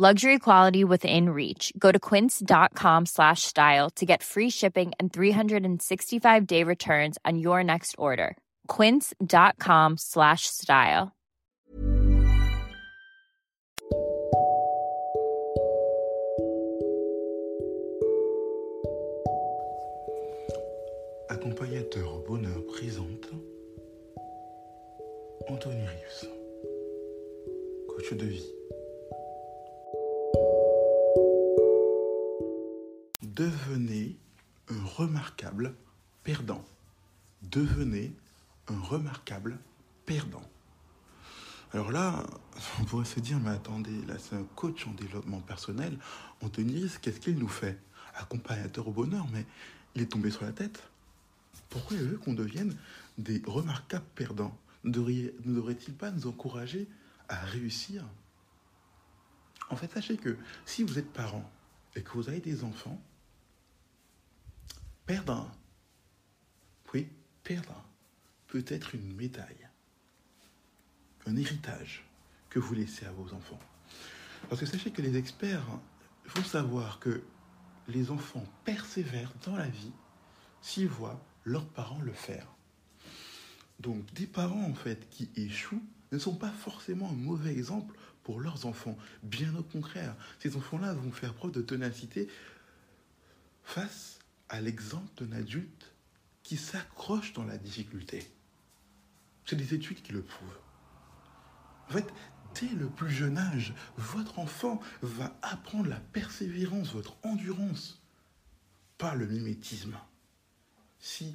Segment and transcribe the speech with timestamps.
[0.00, 1.72] Luxury quality within reach.
[1.76, 7.64] Go to quince.com slash style to get free shipping and 365 day returns on your
[7.64, 8.36] next order.
[8.68, 11.16] Quince.com slash style.
[21.28, 23.32] Accompagnateur au bonheur présente
[25.48, 26.28] Anthony Rius,
[27.88, 28.58] coach de vie.
[34.70, 35.74] Un remarquable
[36.22, 36.64] perdant.
[37.42, 38.12] Devenez
[38.68, 39.58] un remarquable
[40.06, 40.42] perdant.
[41.72, 42.26] Alors là,
[42.80, 45.98] on pourrait se dire, mais attendez, là c'est un coach en développement personnel.
[46.42, 47.78] Anthony qu'est-ce qu'il nous fait?
[48.14, 49.46] Accompagnateur au bonheur, mais
[49.94, 50.82] il est tombé sur la tête.
[51.68, 52.74] Pourquoi il veut qu'on devienne
[53.18, 54.56] des remarquables perdants?
[54.84, 54.92] Ne
[55.44, 56.88] devrait-il pas nous encourager
[57.28, 58.04] à réussir?
[59.70, 61.48] En fait, sachez que si vous êtes parent
[61.94, 62.98] et que vous avez des enfants,
[65.08, 65.50] perdre
[66.92, 67.08] oui,
[67.42, 67.84] perdre un,
[68.46, 69.68] peut être une médaille,
[71.26, 72.04] un héritage
[72.50, 73.58] que vous laissez à vos enfants.
[74.50, 75.66] Parce que sachez que les experts
[76.26, 77.22] font savoir que
[77.88, 79.92] les enfants persévèrent dans la vie
[80.60, 82.46] s'ils voient leurs parents le faire.
[83.80, 87.94] Donc des parents en fait qui échouent ne sont pas forcément un mauvais exemple
[88.24, 88.98] pour leurs enfants.
[89.22, 92.28] Bien au contraire, ces enfants-là vont faire preuve de ténacité
[93.64, 94.17] face
[94.48, 95.92] à l'exemple d'un adulte
[96.42, 98.26] qui s'accroche dans la difficulté.
[99.44, 100.58] C'est des études qui le prouvent.
[101.88, 102.06] En fait,
[102.60, 108.02] dès le plus jeune âge, votre enfant va apprendre la persévérance, votre endurance,
[108.98, 109.96] pas le mimétisme.
[110.98, 111.34] Si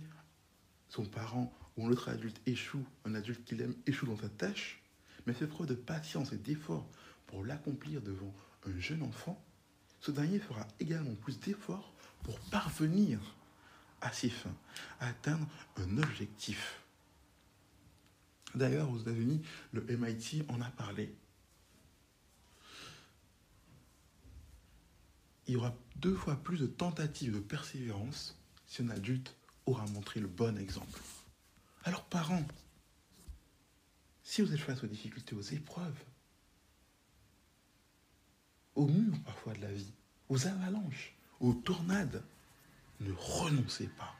[0.89, 4.83] son parent ou un autre adulte échoue, un adulte qu'il aime échoue dans sa tâche,
[5.25, 6.87] mais fait preuve de patience et d'effort
[7.27, 8.33] pour l'accomplir devant
[8.67, 9.43] un jeune enfant,
[10.01, 11.93] ce dernier fera également plus d'efforts
[12.23, 13.19] pour parvenir
[14.01, 14.55] à ses fins,
[14.99, 15.47] à atteindre
[15.77, 16.81] un objectif.
[18.55, 19.41] D'ailleurs, aux États-Unis,
[19.71, 21.13] le MIT en a parlé.
[25.47, 29.35] Il y aura deux fois plus de tentatives de persévérance si un adulte
[29.65, 30.99] aura montré le bon exemple.
[31.83, 32.45] Alors, parents,
[34.23, 36.03] si vous êtes face aux difficultés, aux épreuves,
[38.75, 39.93] aux murs parfois de la vie,
[40.29, 42.23] aux avalanches, aux tornades,
[43.01, 44.15] ne renoncez pas.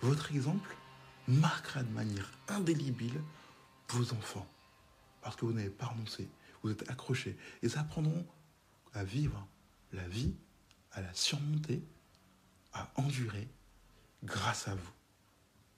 [0.00, 0.74] Votre exemple
[1.28, 3.20] marquera de manière indélébile
[3.90, 4.48] vos enfants.
[5.20, 6.28] Parce que vous n'avez pas renoncé,
[6.62, 7.36] vous êtes accrochés.
[7.62, 8.26] Et ils apprendront
[8.94, 9.46] à vivre
[9.92, 10.34] la vie,
[10.92, 11.84] à la surmonter,
[12.72, 13.48] à endurer
[14.24, 14.92] grâce à vous,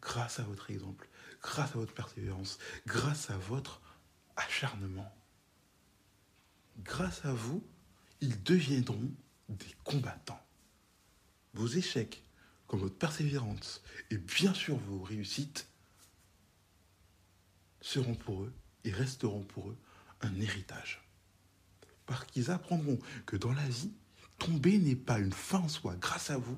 [0.01, 1.09] grâce à votre exemple,
[1.43, 3.81] grâce à votre persévérance, grâce à votre
[4.37, 5.13] acharnement.
[6.85, 7.67] Grâce à vous,
[8.21, 9.11] ils deviendront
[9.49, 10.41] des combattants.
[11.59, 12.23] Vos échecs,
[12.69, 13.83] comme votre persévérance
[14.13, 15.67] et bien sûr vos réussites,
[17.81, 18.55] seront pour eux
[18.85, 19.77] et resteront pour eux
[20.21, 21.03] un héritage.
[22.07, 23.91] Parce qu'ils apprendront que dans la vie,
[24.39, 26.57] tomber n'est pas une fin en soi grâce à vous,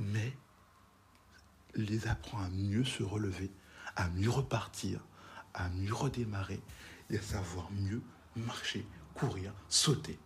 [0.00, 0.36] mais
[1.76, 3.52] les apprend à mieux se relever,
[3.94, 5.06] à mieux repartir,
[5.54, 6.60] à mieux redémarrer
[7.10, 8.02] et à savoir mieux
[8.34, 8.84] marcher,
[9.14, 10.18] courir, sauter.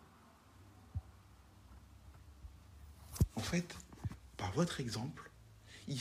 [3.36, 3.76] En fait,
[4.36, 5.30] par votre exemple,
[5.88, 6.00] ils,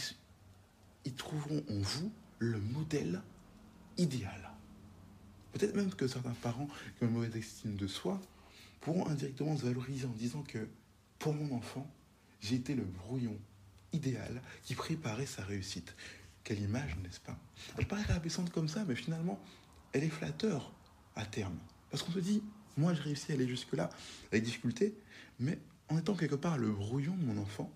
[1.16, 3.22] trouveront en vous le modèle
[3.98, 4.52] idéal.
[5.52, 6.68] Peut-être même que certains parents
[6.98, 8.20] qui ont une mauvaise estime de soi
[8.82, 10.68] pourront indirectement se valoriser en disant que
[11.20, 11.90] pour mon enfant,
[12.42, 13.38] j'ai été le brouillon
[13.94, 15.96] idéal qui préparait sa réussite.
[16.44, 17.38] Quelle image, n'est-ce pas?
[17.78, 19.40] Elle paraît rabaissante comme ça, mais finalement,
[19.94, 20.74] elle est flatteur
[21.16, 21.58] à terme.
[21.90, 22.44] Parce qu'on se dit,
[22.76, 23.90] moi, j'ai réussi à aller jusque-là
[24.32, 24.96] avec difficulté,
[25.40, 25.60] mais
[25.90, 27.72] en étant quelque part le brouillon de mon enfant,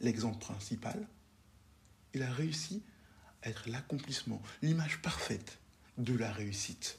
[0.00, 1.06] l'exemple principal,
[2.14, 2.82] il a réussi
[3.42, 5.58] à être l'accomplissement, l'image parfaite
[5.98, 6.98] de la réussite.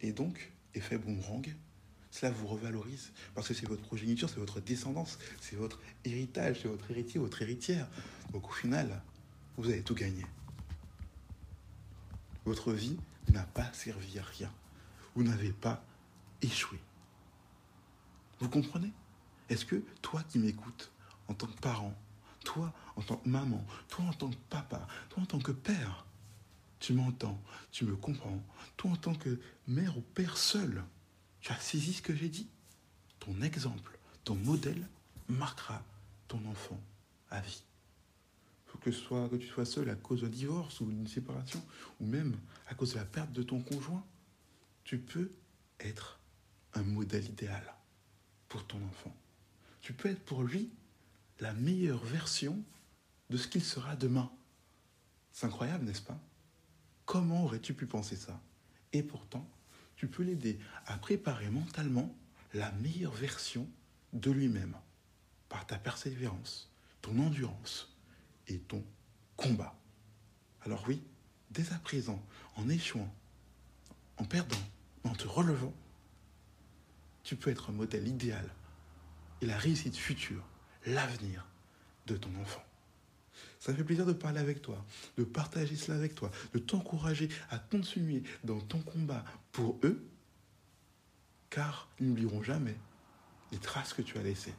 [0.00, 1.54] Et donc, effet boomerang,
[2.10, 6.68] cela vous revalorise parce que c'est votre progéniture, c'est votre descendance, c'est votre héritage, c'est
[6.68, 7.88] votre héritier, votre héritière.
[8.32, 9.02] Donc au final,
[9.56, 10.24] vous avez tout gagné.
[12.44, 12.96] Votre vie
[13.32, 14.52] n'a pas servi à rien.
[15.14, 15.84] Vous n'avez pas
[16.42, 16.78] échoué.
[18.40, 18.92] Vous comprenez?
[19.48, 20.90] Est-ce que toi qui m'écoutes,
[21.28, 21.96] en tant que parent,
[22.44, 26.06] toi en tant que maman, toi en tant que papa, toi en tant que père,
[26.78, 27.40] tu m'entends,
[27.70, 28.42] tu me comprends,
[28.76, 30.84] toi en tant que mère ou père seul,
[31.40, 32.48] tu as saisi ce que j'ai dit?
[33.20, 34.88] Ton exemple, ton modèle
[35.28, 35.82] marquera
[36.28, 36.80] ton enfant
[37.30, 37.62] à vie.
[38.82, 41.64] Que, soit, que tu sois seul à cause d'un divorce ou d'une séparation,
[41.98, 42.36] ou même
[42.68, 44.04] à cause de la perte de ton conjoint,
[44.84, 45.32] tu peux
[45.80, 46.20] être
[46.74, 47.75] un modèle idéal
[48.56, 49.14] pour ton enfant.
[49.82, 50.70] Tu peux être pour lui
[51.40, 52.58] la meilleure version
[53.28, 54.32] de ce qu'il sera demain.
[55.30, 56.18] C'est incroyable, n'est-ce pas?
[57.04, 58.40] Comment aurais-tu pu penser ça?
[58.94, 59.46] Et pourtant,
[59.96, 62.16] tu peux l'aider à préparer mentalement
[62.54, 63.68] la meilleure version
[64.14, 64.74] de lui-même
[65.50, 66.72] par ta persévérance,
[67.02, 67.94] ton endurance
[68.48, 68.82] et ton
[69.36, 69.78] combat.
[70.62, 71.02] Alors oui,
[71.50, 72.24] dès à présent,
[72.54, 73.14] en échouant,
[74.16, 74.56] en perdant,
[75.04, 75.74] en te relevant,
[77.26, 78.48] tu peux être un modèle idéal
[79.40, 80.44] et la réussite future,
[80.86, 81.44] l'avenir
[82.06, 82.62] de ton enfant.
[83.58, 84.84] Ça fait plaisir de parler avec toi,
[85.18, 90.06] de partager cela avec toi, de t'encourager à continuer dans ton combat pour eux,
[91.50, 92.76] car ils n'oublieront jamais
[93.50, 94.54] les traces que tu as laissées.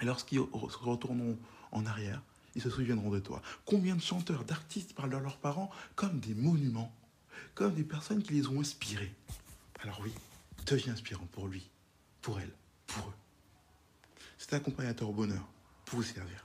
[0.00, 1.38] Et lorsqu'ils retourneront
[1.70, 2.20] en arrière,
[2.56, 3.42] ils se souviendront de toi.
[3.64, 6.92] Combien de chanteurs, d'artistes parlent de leurs parents comme des monuments,
[7.54, 9.14] comme des personnes qui les ont inspirés.
[9.84, 10.12] Alors oui,
[10.66, 11.68] deviens inspirant pour lui,
[12.20, 12.50] pour elle,
[12.86, 13.14] pour eux.
[14.38, 15.42] C'est accompagnateur au bonheur
[15.84, 16.44] pour vous servir.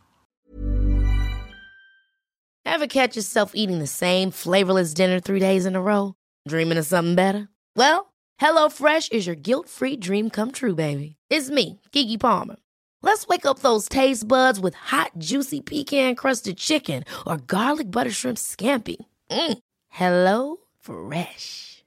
[2.66, 6.14] Ever catch yourself eating the same flavorless dinner three days in a row?
[6.48, 7.48] Dreaming of something better?
[7.76, 11.16] Well, HelloFresh is your guilt-free dream come true, baby.
[11.30, 12.58] It's me, Kiki Palmer.
[13.02, 18.38] Let's wake up those taste buds with hot, juicy pecan-crusted chicken or garlic butter shrimp
[18.38, 18.98] scampi.
[19.32, 19.58] Mm.
[19.90, 21.77] Hello Fresh.